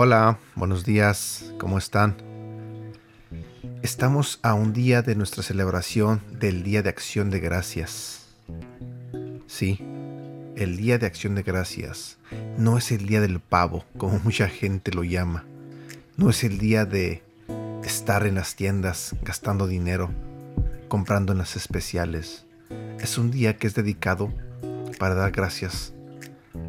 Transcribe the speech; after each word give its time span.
Hola, 0.00 0.38
buenos 0.54 0.84
días, 0.84 1.52
¿cómo 1.58 1.76
están? 1.76 2.16
Estamos 3.82 4.38
a 4.44 4.54
un 4.54 4.72
día 4.72 5.02
de 5.02 5.16
nuestra 5.16 5.42
celebración 5.42 6.22
del 6.38 6.62
Día 6.62 6.82
de 6.82 6.88
Acción 6.88 7.30
de 7.30 7.40
Gracias. 7.40 8.28
Sí, 9.48 9.80
el 10.58 10.76
Día 10.76 10.98
de 10.98 11.06
Acción 11.06 11.36
de 11.36 11.44
Gracias 11.44 12.18
no 12.58 12.78
es 12.78 12.90
el 12.90 13.06
Día 13.06 13.20
del 13.20 13.38
Pavo, 13.38 13.84
como 13.96 14.18
mucha 14.24 14.48
gente 14.48 14.90
lo 14.90 15.04
llama. 15.04 15.44
No 16.16 16.30
es 16.30 16.42
el 16.42 16.58
día 16.58 16.84
de 16.84 17.22
estar 17.84 18.26
en 18.26 18.34
las 18.34 18.56
tiendas 18.56 19.14
gastando 19.22 19.68
dinero, 19.68 20.10
comprando 20.88 21.30
en 21.30 21.38
las 21.38 21.54
especiales. 21.54 22.44
Es 22.98 23.18
un 23.18 23.30
día 23.30 23.56
que 23.56 23.68
es 23.68 23.74
dedicado 23.74 24.34
para 24.98 25.14
dar 25.14 25.30
gracias, 25.30 25.94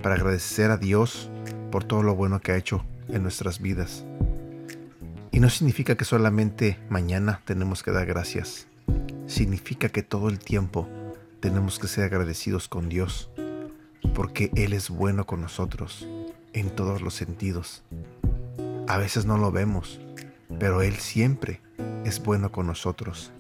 para 0.04 0.16
agradecer 0.16 0.70
a 0.70 0.78
Dios 0.78 1.32
por 1.72 1.84
todo 1.84 2.04
lo 2.04 2.14
bueno 2.14 2.42
que 2.42 2.52
ha 2.52 2.58
hecho 2.58 2.86
en 3.08 3.24
nuestras 3.24 3.60
vidas. 3.60 4.06
Y 5.32 5.40
no 5.40 5.50
significa 5.50 5.96
que 5.96 6.06
solamente 6.06 6.78
mañana 6.90 7.42
tenemos 7.44 7.82
que 7.82 7.92
dar 7.92 8.06
gracias. 8.06 8.68
Significa 9.26 9.90
que 9.90 10.04
todo 10.04 10.30
el 10.30 10.38
tiempo 10.38 10.88
tenemos 11.40 11.80
que 11.80 11.88
ser 11.88 12.04
agradecidos 12.04 12.68
con 12.68 12.88
Dios, 12.88 13.32
porque 14.14 14.52
Él 14.56 14.74
es 14.74 14.90
bueno 14.90 15.26
con 15.26 15.42
nosotros 15.42 16.08
en 16.54 16.70
todos 16.70 17.02
los 17.02 17.14
sentidos. 17.14 17.84
A 18.88 18.98
veces 18.98 19.26
no 19.26 19.38
lo 19.38 19.52
vemos, 19.52 20.00
pero 20.60 20.82
Él 20.82 20.96
siempre 20.96 21.62
es 22.06 22.24
bueno 22.24 22.52
con 22.52 22.68
nosotros. 22.68 23.32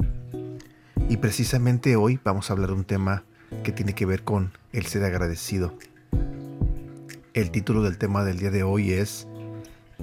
Y 1.09 1.17
precisamente 1.17 1.95
hoy 1.95 2.19
vamos 2.23 2.49
a 2.49 2.53
hablar 2.53 2.69
de 2.69 2.75
un 2.75 2.85
tema 2.85 3.23
que 3.63 3.71
tiene 3.71 3.93
que 3.93 4.05
ver 4.05 4.23
con 4.23 4.51
el 4.73 4.85
ser 4.85 5.03
agradecido. 5.03 5.73
El 7.33 7.51
título 7.51 7.81
del 7.81 7.97
tema 7.97 8.23
del 8.23 8.37
día 8.37 8.51
de 8.51 8.63
hoy 8.63 8.91
es 8.91 9.27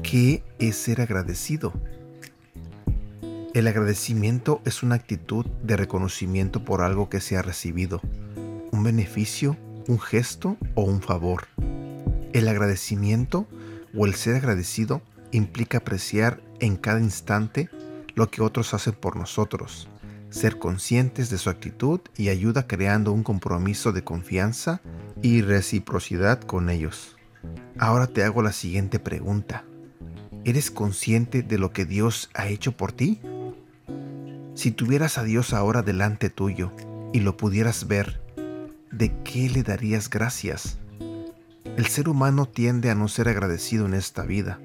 ¿Qué 0.03 0.43
es 0.59 0.77
ser 0.77 1.01
agradecido? 1.01 1.73
El 3.55 3.67
agradecimiento 3.69 4.61
es 4.65 4.83
una 4.83 4.97
actitud 4.97 5.47
de 5.63 5.77
reconocimiento 5.77 6.65
por 6.65 6.83
algo 6.83 7.09
que 7.09 7.21
se 7.21 7.37
ha 7.37 7.43
recibido, 7.43 8.01
un 8.71 8.83
beneficio, 8.83 9.57
un 9.89 10.01
gesto 10.01 10.57
o 10.75 10.83
un 10.83 11.01
favor. 11.01 11.47
El 12.33 12.49
agradecimiento 12.49 13.47
o 13.95 14.07
el 14.07 14.15
ser 14.15 14.37
agradecido 14.37 15.03
implica 15.33 15.79
apreciar 15.79 16.41
en 16.61 16.77
cada 16.77 17.01
instante 17.01 17.71
lo 18.15 18.31
que 18.31 18.43
otros 18.43 18.75
hacen 18.75 18.95
por 18.95 19.17
nosotros, 19.17 19.89
ser 20.31 20.59
conscientes 20.59 21.31
de 21.31 21.39
su 21.39 21.51
actitud 21.51 22.01
y 22.17 22.29
ayuda 22.29 22.67
creando 22.67 23.13
un 23.13 23.23
compromiso 23.23 23.93
de 23.93 24.03
confianza 24.03 24.81
y 25.23 25.43
reciprocidad 25.43 26.41
con 26.41 26.71
ellos. 26.71 27.17
Ahora 27.79 28.07
te 28.07 28.25
hago 28.25 28.43
la 28.43 28.53
siguiente 28.53 28.99
pregunta. 28.99 29.65
¿Eres 30.45 30.71
consciente 30.71 31.43
de 31.43 31.59
lo 31.59 31.73
que 31.73 31.85
Dios 31.85 32.31
ha 32.35 32.49
hecho 32.49 32.77
por 32.77 32.93
ti? 32.93 33.21
Si 34.55 34.71
tuvieras 34.71 35.19
a 35.19 35.25
Dios 35.25 35.53
ahora 35.53 35.83
delante 35.83 36.31
tuyo 36.31 36.73
y 37.13 37.21
lo 37.21 37.37
pudieras 37.37 37.87
ver, 37.87 38.26
¿de 38.97 39.13
qué 39.25 39.51
le 39.51 39.63
darías 39.63 40.09
gracias? 40.09 40.79
El 41.77 41.87
ser 41.87 42.09
humano 42.09 42.47
tiende 42.47 42.91
a 42.91 42.95
no 42.95 43.09
ser 43.09 43.29
agradecido 43.29 43.85
en 43.85 43.93
esta 43.93 44.23
vida. 44.23 44.59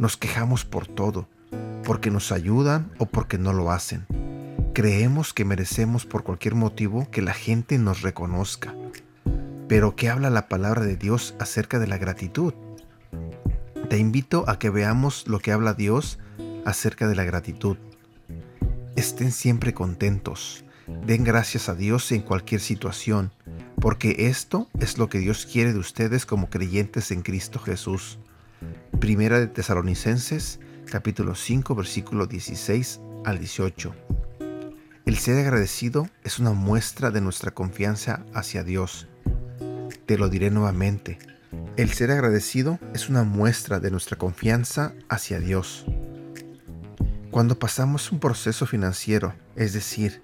Nos 0.00 0.16
quejamos 0.16 0.64
por 0.64 0.88
todo, 0.88 1.28
porque 1.84 2.10
nos 2.10 2.32
ayudan 2.32 2.90
o 2.98 3.06
porque 3.06 3.38
no 3.38 3.52
lo 3.52 3.70
hacen. 3.70 4.06
Creemos 4.74 5.32
que 5.32 5.44
merecemos 5.44 6.04
por 6.04 6.24
cualquier 6.24 6.56
motivo 6.56 7.08
que 7.12 7.22
la 7.22 7.32
gente 7.32 7.78
nos 7.78 8.02
reconozca. 8.02 8.74
Pero 9.68 9.94
¿qué 9.94 10.08
habla 10.08 10.30
la 10.30 10.48
palabra 10.48 10.82
de 10.82 10.96
Dios 10.96 11.36
acerca 11.38 11.78
de 11.78 11.86
la 11.86 11.98
gratitud? 11.98 12.54
Te 13.88 13.98
invito 13.98 14.44
a 14.48 14.58
que 14.58 14.70
veamos 14.70 15.28
lo 15.28 15.38
que 15.38 15.52
habla 15.52 15.74
Dios 15.74 16.18
acerca 16.64 17.06
de 17.06 17.14
la 17.14 17.22
gratitud. 17.22 17.76
Estén 18.96 19.30
siempre 19.30 19.74
contentos. 19.74 20.64
Den 21.06 21.22
gracias 21.22 21.68
a 21.68 21.76
Dios 21.76 22.10
en 22.10 22.22
cualquier 22.22 22.60
situación, 22.60 23.30
porque 23.80 24.28
esto 24.28 24.68
es 24.78 24.98
lo 24.98 25.08
que 25.08 25.18
Dios 25.18 25.46
quiere 25.50 25.72
de 25.72 25.78
ustedes 25.78 26.26
como 26.26 26.50
creyentes 26.50 27.10
en 27.10 27.22
Cristo 27.22 27.58
Jesús. 27.58 28.18
Primera 29.00 29.40
de 29.40 29.46
Tesalonicenses, 29.46 30.60
capítulo 30.90 31.34
5, 31.34 31.74
versículo 31.74 32.26
16 32.26 33.00
al 33.24 33.38
18. 33.38 33.94
El 35.06 35.16
ser 35.16 35.38
agradecido 35.38 36.08
es 36.24 36.38
una 36.38 36.52
muestra 36.52 37.10
de 37.10 37.22
nuestra 37.22 37.52
confianza 37.52 38.24
hacia 38.34 38.62
Dios. 38.62 39.08
Te 40.04 40.18
lo 40.18 40.28
diré 40.28 40.50
nuevamente. 40.50 41.18
El 41.76 41.90
ser 41.90 42.10
agradecido 42.10 42.78
es 42.92 43.08
una 43.08 43.24
muestra 43.24 43.80
de 43.80 43.90
nuestra 43.90 44.18
confianza 44.18 44.92
hacia 45.08 45.40
Dios. 45.40 45.86
Cuando 47.30 47.58
pasamos 47.58 48.12
un 48.12 48.20
proceso 48.20 48.66
financiero, 48.66 49.34
es 49.56 49.72
decir, 49.72 50.20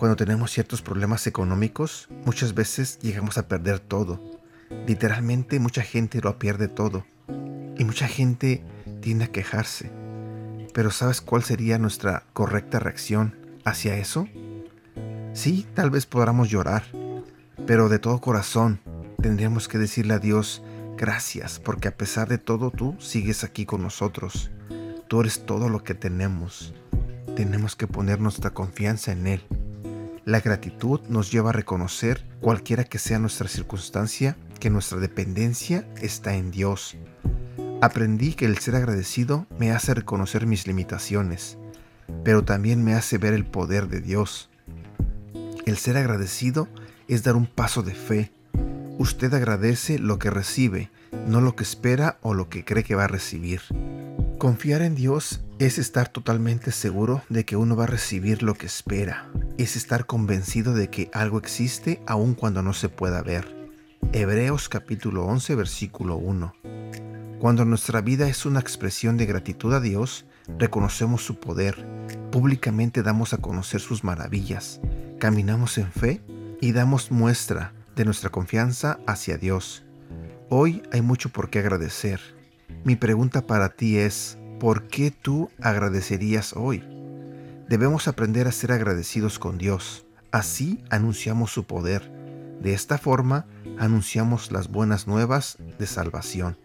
cuando 0.00 0.16
tenemos 0.16 0.50
ciertos 0.50 0.80
problemas 0.80 1.26
económicos, 1.26 2.08
muchas 2.24 2.54
veces 2.54 2.98
llegamos 3.02 3.36
a 3.36 3.48
perder 3.48 3.80
todo. 3.80 4.18
Literalmente 4.86 5.60
mucha 5.60 5.82
gente 5.82 6.22
lo 6.22 6.38
pierde 6.38 6.68
todo. 6.68 7.04
Y 7.76 7.84
mucha 7.84 8.08
gente 8.08 8.64
tiende 9.02 9.26
a 9.26 9.30
quejarse. 9.30 9.92
Pero 10.72 10.90
¿sabes 10.90 11.20
cuál 11.20 11.42
sería 11.42 11.76
nuestra 11.76 12.24
correcta 12.32 12.78
reacción 12.78 13.36
hacia 13.66 13.98
eso? 13.98 14.26
Sí, 15.34 15.66
tal 15.74 15.90
vez 15.90 16.06
podamos 16.06 16.48
llorar, 16.48 16.82
pero 17.66 17.90
de 17.90 17.98
todo 17.98 18.22
corazón 18.22 18.80
tendríamos 19.20 19.68
que 19.68 19.76
decirle 19.76 20.14
a 20.14 20.18
Dios, 20.18 20.62
gracias, 20.96 21.60
porque 21.60 21.88
a 21.88 21.96
pesar 21.98 22.26
de 22.26 22.38
todo 22.38 22.70
tú 22.70 22.96
sigues 23.00 23.44
aquí 23.44 23.66
con 23.66 23.82
nosotros. 23.82 24.50
Tú 25.08 25.20
eres 25.20 25.44
todo 25.44 25.68
lo 25.68 25.84
que 25.84 25.92
tenemos. 25.92 26.72
Tenemos 27.36 27.76
que 27.76 27.86
poner 27.86 28.18
nuestra 28.18 28.54
confianza 28.54 29.12
en 29.12 29.26
Él. 29.26 29.59
La 30.24 30.40
gratitud 30.40 31.00
nos 31.08 31.32
lleva 31.32 31.50
a 31.50 31.54
reconocer, 31.54 32.26
cualquiera 32.40 32.84
que 32.84 32.98
sea 32.98 33.18
nuestra 33.18 33.48
circunstancia, 33.48 34.36
que 34.58 34.68
nuestra 34.68 34.98
dependencia 34.98 35.88
está 36.00 36.34
en 36.34 36.50
Dios. 36.50 36.96
Aprendí 37.80 38.34
que 38.34 38.44
el 38.44 38.58
ser 38.58 38.76
agradecido 38.76 39.46
me 39.58 39.70
hace 39.72 39.94
reconocer 39.94 40.46
mis 40.46 40.66
limitaciones, 40.66 41.56
pero 42.22 42.44
también 42.44 42.84
me 42.84 42.94
hace 42.94 43.16
ver 43.16 43.32
el 43.32 43.46
poder 43.46 43.88
de 43.88 44.00
Dios. 44.00 44.50
El 45.64 45.78
ser 45.78 45.96
agradecido 45.96 46.68
es 47.08 47.22
dar 47.22 47.36
un 47.36 47.46
paso 47.46 47.82
de 47.82 47.94
fe, 47.94 48.32
Usted 49.00 49.32
agradece 49.32 49.98
lo 49.98 50.18
que 50.18 50.28
recibe, 50.28 50.90
no 51.26 51.40
lo 51.40 51.56
que 51.56 51.62
espera 51.62 52.18
o 52.20 52.34
lo 52.34 52.50
que 52.50 52.66
cree 52.66 52.84
que 52.84 52.94
va 52.94 53.04
a 53.04 53.08
recibir. 53.08 53.62
Confiar 54.36 54.82
en 54.82 54.94
Dios 54.94 55.40
es 55.58 55.78
estar 55.78 56.08
totalmente 56.08 56.70
seguro 56.70 57.22
de 57.30 57.46
que 57.46 57.56
uno 57.56 57.76
va 57.76 57.84
a 57.84 57.86
recibir 57.86 58.42
lo 58.42 58.52
que 58.52 58.66
espera. 58.66 59.30
Es 59.56 59.74
estar 59.74 60.04
convencido 60.04 60.74
de 60.74 60.90
que 60.90 61.10
algo 61.14 61.38
existe 61.38 62.02
aun 62.06 62.34
cuando 62.34 62.62
no 62.62 62.74
se 62.74 62.90
pueda 62.90 63.22
ver. 63.22 63.70
Hebreos 64.12 64.68
capítulo 64.68 65.24
11 65.24 65.54
versículo 65.54 66.16
1. 66.16 66.54
Cuando 67.38 67.64
nuestra 67.64 68.02
vida 68.02 68.28
es 68.28 68.44
una 68.44 68.60
expresión 68.60 69.16
de 69.16 69.24
gratitud 69.24 69.72
a 69.72 69.80
Dios, 69.80 70.26
reconocemos 70.58 71.24
su 71.24 71.40
poder, 71.40 71.86
públicamente 72.30 73.02
damos 73.02 73.32
a 73.32 73.38
conocer 73.38 73.80
sus 73.80 74.04
maravillas, 74.04 74.78
caminamos 75.18 75.78
en 75.78 75.90
fe 75.90 76.20
y 76.60 76.72
damos 76.72 77.10
muestra 77.10 77.72
de 78.00 78.06
nuestra 78.06 78.30
confianza 78.30 78.98
hacia 79.06 79.36
Dios. 79.36 79.82
Hoy 80.48 80.82
hay 80.90 81.02
mucho 81.02 81.28
por 81.28 81.50
qué 81.50 81.58
agradecer. 81.58 82.18
Mi 82.82 82.96
pregunta 82.96 83.46
para 83.46 83.68
ti 83.68 83.98
es, 83.98 84.38
¿por 84.58 84.88
qué 84.88 85.10
tú 85.10 85.50
agradecerías 85.60 86.54
hoy? 86.56 86.82
Debemos 87.68 88.08
aprender 88.08 88.48
a 88.48 88.52
ser 88.52 88.72
agradecidos 88.72 89.38
con 89.38 89.58
Dios. 89.58 90.06
Así 90.30 90.82
anunciamos 90.88 91.52
su 91.52 91.64
poder. 91.64 92.10
De 92.62 92.72
esta 92.72 92.96
forma 92.96 93.44
anunciamos 93.78 94.50
las 94.50 94.68
buenas 94.68 95.06
nuevas 95.06 95.58
de 95.78 95.86
salvación. 95.86 96.56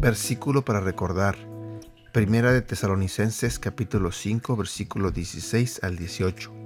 Versículo 0.00 0.64
para 0.64 0.78
recordar. 0.78 1.34
Primera 2.12 2.52
de 2.52 2.62
Tesalonicenses 2.62 3.58
capítulo 3.58 4.12
5 4.12 4.54
versículo 4.54 5.10
16 5.10 5.80
al 5.82 5.96
18. 5.96 6.61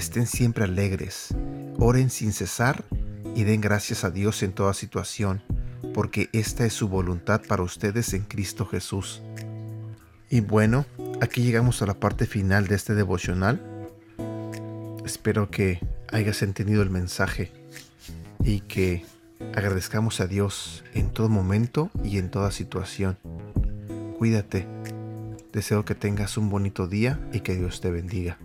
Estén 0.00 0.26
siempre 0.26 0.64
alegres, 0.64 1.34
oren 1.78 2.08
sin 2.08 2.32
cesar 2.32 2.84
y 3.36 3.44
den 3.44 3.60
gracias 3.60 4.02
a 4.02 4.10
Dios 4.10 4.42
en 4.42 4.52
toda 4.52 4.72
situación, 4.72 5.42
porque 5.92 6.30
esta 6.32 6.64
es 6.64 6.72
su 6.72 6.88
voluntad 6.88 7.42
para 7.46 7.62
ustedes 7.62 8.14
en 8.14 8.22
Cristo 8.22 8.64
Jesús. 8.64 9.20
Y 10.30 10.40
bueno, 10.40 10.86
aquí 11.20 11.42
llegamos 11.42 11.82
a 11.82 11.86
la 11.86 12.00
parte 12.00 12.24
final 12.24 12.66
de 12.66 12.76
este 12.76 12.94
devocional. 12.94 13.60
Espero 15.04 15.50
que 15.50 15.80
hayas 16.10 16.40
entendido 16.40 16.80
el 16.80 16.88
mensaje 16.88 17.52
y 18.42 18.60
que 18.60 19.04
Agradezcamos 19.54 20.20
a 20.20 20.26
Dios 20.26 20.84
en 20.94 21.10
todo 21.10 21.28
momento 21.28 21.90
y 22.04 22.18
en 22.18 22.30
toda 22.30 22.52
situación. 22.52 23.18
Cuídate. 24.18 24.66
Deseo 25.52 25.84
que 25.84 25.94
tengas 25.94 26.36
un 26.38 26.48
bonito 26.50 26.86
día 26.86 27.18
y 27.32 27.40
que 27.40 27.56
Dios 27.56 27.80
te 27.80 27.90
bendiga. 27.90 28.38